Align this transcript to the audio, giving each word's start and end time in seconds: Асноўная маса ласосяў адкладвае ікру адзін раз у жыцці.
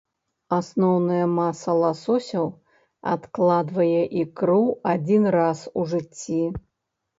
Асноўная 0.55 1.25
маса 1.39 1.75
ласосяў 1.81 2.47
адкладвае 3.13 4.01
ікру 4.23 4.59
адзін 4.95 5.23
раз 5.39 5.59
у 5.79 5.89
жыцці. 5.95 6.43